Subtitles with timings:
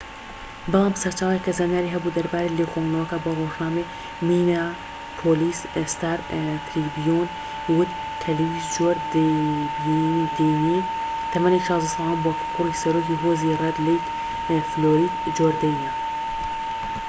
[0.71, 3.89] بەڵام سەرچاوەیەک کە زانیاری هەبوو دەربارەی لێکۆڵینەوەکە بە ڕۆژنامەی
[4.27, 5.59] مینیاپۆلیس
[5.93, 6.19] ستار
[6.67, 7.27] تریبیون
[7.71, 7.91] ی وت
[8.21, 10.85] کە لویس جۆردەینی
[11.31, 14.03] تەمەن ١٦ ساڵان بووە کە کوڕی سەرۆکی هۆزی ڕێد لەیک،
[14.69, 15.91] فلۆید جۆردەینە